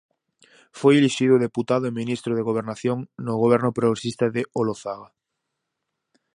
[0.79, 5.09] Foi elixido deputado e ministro de Gobernación no goberno progresista de Olozaga.